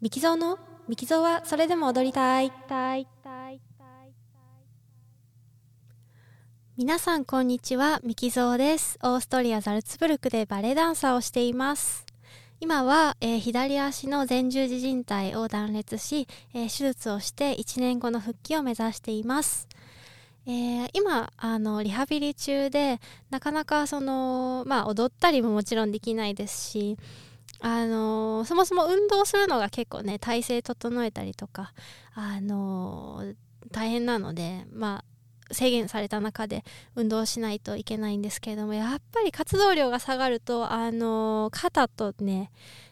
[0.00, 0.60] ミキゾーの？
[0.86, 2.52] ミキゾーはそれでも踊りたい。
[6.76, 7.98] 皆さんこんにちは。
[8.04, 8.96] ミキゾーです。
[9.02, 12.06] オーストリアザルツブルクでバレエダンサーをしています。
[12.60, 19.66] 今は、えー、左足の前十字靭帯を断裂し、えー、手術をして1年後の復帰を目指しています。
[20.46, 26.96] えー、今あのリハビリ中でなかなかそのまあ踊ったりももちろんできないですし
[27.60, 31.72] あのそもそも運動するのが結構ね体勢整えたりとか
[32.14, 33.34] あの
[33.72, 35.02] 大変なのでま
[35.50, 36.62] あ制限された中で
[36.94, 42.50] 運動しないといけないんですけれどもやっぱり活動量が下がるとあの肩とね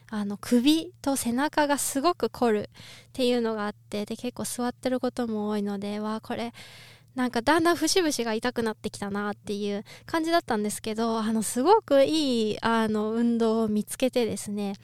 [0.09, 6.53] あの首と背中がすごく凝るっていうのがあってで結構座ってることも多いのでわこれ
[7.17, 14.75] なんかだんだん節々が痛くなってきたなっていう感じだったんですけどあのすごくいいあの運動を見つけてですね、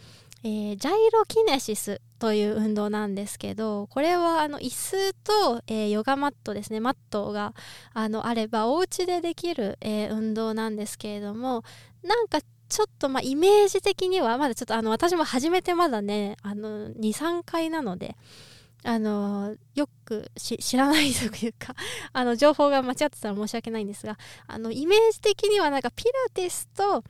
[0.43, 7.53] えー、ジャイロキネシスという運動なんですけどこれはあの椅子と、えー、ヨガマットですねマットが
[7.93, 11.63] あのあればお家でできる、えー、運動なんですけれども
[12.01, 18.15] なんかちょっとまあイメージ的にはまだちょっとあの私も始めてまだねあの23回なので
[18.83, 21.75] あのよく知らないというか
[22.11, 24.17] あの情報が間違ってたら申し訳ないんですが
[24.47, 27.03] あのイメージ的にはなんかピラティスと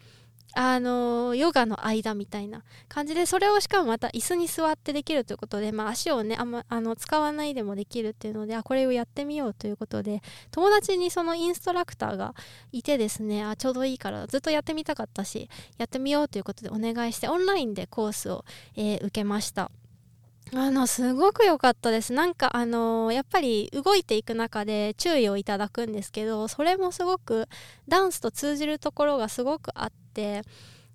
[0.56, 12.36] あのヨガの間みたいな感じでそれをしかもまた椅子に座ってできるということで、まあ、足をねあんまあの使わないでもできるっていうのであこれをやってみようということで友達にそのインストラクターが
[12.72, 19.72] いてですねあちょうどいいからずっとやってみたかったしやってみようということでお願いしてオンラインでコースを、えー、受けました。
[20.56, 22.14] あのすごく良かったです。
[22.14, 27.48] なんかあのやっぱり動いていく中で注意をいただくんですけどそれもすごく
[27.88, 30.44] ダンスと通じるところがすごくあって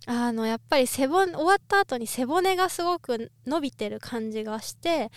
[0.06, 5.10] あのやっぱり背骨終わった後に背骨がすごく伸びてる感じがして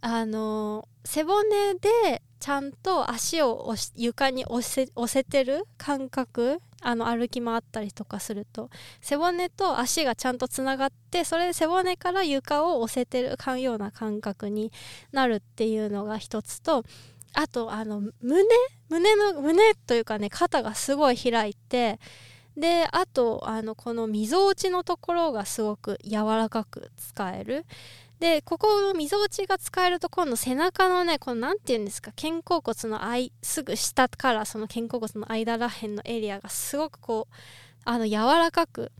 [0.00, 8.70] あの背骨でちゃんと足を床に押せてる感覚あの歩き回ったりとかすると。
[9.00, 14.72] 背骨と足がちゃんとつながってそれで背骨から床を押せてるかんような感覚に
[15.10, 16.84] なるっていうのが一つと
[17.34, 18.44] あとあの胸
[18.88, 21.98] 胸の胸というかね肩がすごい開いて
[22.58, 27.64] であとあのこのみぞおちのところがすごく柔らかく使える。
[28.18, 37.34] でここのみぞおちが使えると今度背中のねこの何て言うんですか肩甲骨のいすぐ下からその肩甲骨の間らへんのエリアがすごくこう
[37.84, 38.90] あの柔らかく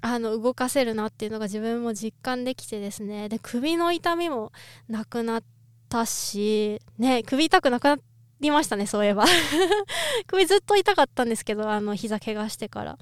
[0.00, 3.28] あの動かせるなっていうのが自分も実感できてですね。
[3.28, 4.50] で首の痛みも
[4.88, 5.42] なくなっ
[5.90, 8.04] たしね首痛くなくなった
[8.44, 9.24] りましたねそういえば
[10.26, 12.98] 首ずっと痛かったんですけどあの膝怪我してから。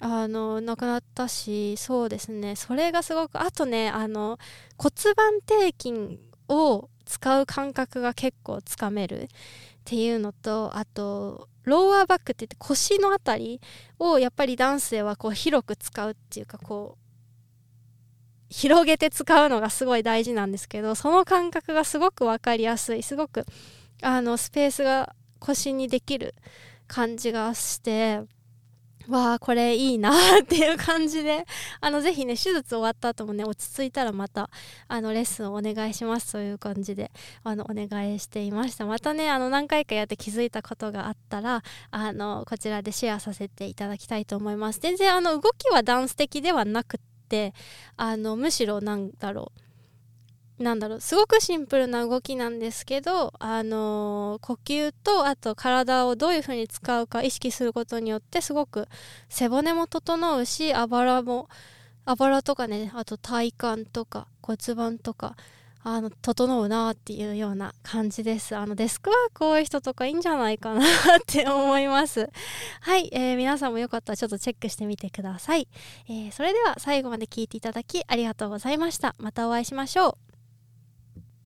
[0.00, 4.38] あの亡くなったしそうですねそれがすごくあとねあの
[4.76, 9.28] 骨盤底筋を使う感覚が結構つかめるっ
[9.84, 13.60] ていうのとあとローアーバックって言って腰の辺り
[13.98, 17.08] をやっぱりダンスではこう広く使うっていうかこう
[18.50, 23.44] 広げて使うのがすごい大事なんですけどその感覚がすごく分かりやすいすごく
[24.02, 26.34] あのスペースが腰にできる
[26.86, 28.22] 感じがして
[29.08, 30.10] わあこれいいな
[30.42, 31.46] っていう感じで
[31.80, 34.50] あのぜひね手術終わった後もね落ち着いたらまた
[34.86, 37.10] あのレッスンをお願いしますという感じで
[37.42, 38.84] あのお願いしていました。
[38.84, 44.80] またねあの何回かやって気づいたことがあったらあのこちらでシェアさせていただきたいと思います。
[44.80, 47.54] 全然あの動きはダンス的ではなくって
[47.96, 49.67] あのむしろなんだろう
[50.58, 58.88] なんだろうすごくシンプルな動きなんですけど、あのー、呼吸とあと体をどういう風に使うか意識することによってすごく
[59.28, 61.48] 背骨も整うしあばらも
[62.04, 65.36] あばらとかねあと体幹とか骨盤とか
[65.84, 68.56] あの整うなっていうような感じです。
[68.56, 70.84] あのデスクワーク多い人とかいいんじゃないかなっ
[71.26, 72.30] て思います。
[72.80, 75.68] はい、えー、皆さんもよかったらちょっとチェックしてみてください、
[76.08, 79.14] えー、それでは最後まで聞いていただきありがとうございました。
[79.18, 80.27] またお会いしましょう。